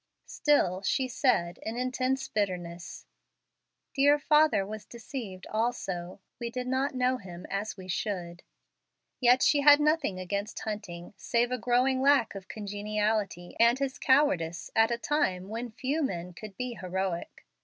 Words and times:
Still, 0.25 0.81
she 0.81 1.07
said, 1.07 1.59
in 1.61 1.77
intense 1.77 2.27
bitterness, 2.27 3.05
"Dear 3.93 4.17
father 4.17 4.65
was 4.65 4.83
deceived 4.83 5.45
also. 5.51 6.19
We 6.39 6.49
did 6.49 6.65
not 6.65 6.95
know 6.95 7.17
him 7.17 7.45
as 7.51 7.77
we 7.77 7.87
should." 7.87 8.41
Yet 9.19 9.43
she 9.43 9.61
had 9.61 9.79
nothing 9.79 10.19
against 10.19 10.61
Hunting, 10.61 11.13
save 11.17 11.51
a 11.51 11.59
growing 11.59 12.01
lack 12.01 12.33
of 12.33 12.47
congeniality 12.47 13.55
and 13.59 13.77
his 13.77 13.99
cowardice 13.99 14.71
at 14.75 14.89
a 14.89 14.97
time 14.97 15.49
when 15.49 15.69
few 15.69 16.01
men 16.01 16.33
could 16.33 16.57
be 16.57 16.73
heroic. 16.81 17.45